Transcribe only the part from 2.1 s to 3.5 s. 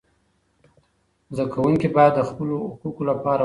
د خپلو حقوقو لپاره ودریږي.